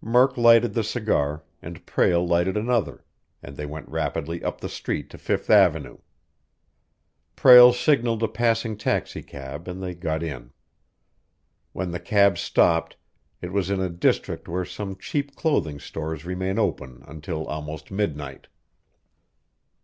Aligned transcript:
Murk 0.00 0.36
lighted 0.36 0.74
the 0.74 0.84
cigar, 0.84 1.42
and 1.60 1.84
Prale 1.86 2.24
lighted 2.24 2.56
another, 2.56 3.04
and 3.42 3.56
they 3.56 3.66
went 3.66 3.88
rapidly 3.88 4.40
up 4.44 4.60
the 4.60 4.68
street 4.68 5.10
to 5.10 5.18
Fifth 5.18 5.50
Avenue. 5.50 5.98
Prale 7.34 7.72
signaled 7.72 8.22
a 8.22 8.28
passing 8.28 8.76
taxicab, 8.76 9.66
and 9.66 9.82
they 9.82 9.92
got 9.92 10.22
in. 10.22 10.52
When 11.72 11.90
the 11.90 11.98
cab 11.98 12.38
stopped, 12.38 12.96
it 13.40 13.52
was 13.52 13.70
in 13.70 13.80
a 13.80 13.88
district 13.90 14.46
where 14.46 14.64
some 14.64 14.94
cheap 14.94 15.34
clothing 15.34 15.80
stores 15.80 16.24
remain 16.24 16.60
open 16.60 17.02
until 17.08 17.44
almost 17.48 17.90
midnight. 17.90 18.46